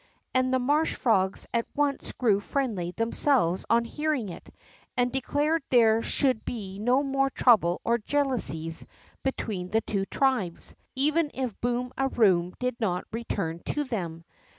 And 0.33 0.51
the 0.51 0.57
marsh 0.57 0.95
frogs 0.95 1.45
at 1.53 1.67
once 1.75 2.11
grew 2.13 2.39
friendly 2.39 2.89
themselves 2.89 3.65
on 3.69 3.85
hearing 3.85 4.29
it, 4.29 4.49
and 4.97 5.11
declared 5.11 5.61
there 5.69 6.01
should 6.01 6.43
be 6.43 6.79
no 6.79 7.03
more 7.03 7.29
trouble 7.29 7.79
or 7.83 7.99
jealousies 7.99 8.87
be 9.21 9.31
tween 9.33 9.69
the 9.69 9.81
two 9.81 10.05
tribes, 10.07 10.73
even 10.95 11.29
if 11.35 11.61
Boom 11.61 11.93
a 11.99 12.09
Boom 12.09 12.55
did 12.57 12.81
not 12.81 13.05
return 13.11 13.61
to 13.65 13.83
them. 13.83 14.25